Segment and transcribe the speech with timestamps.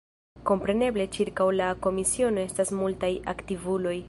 [0.51, 3.99] Kompreneble ĉirkaŭ la komisiono estas multaj aktivuloj.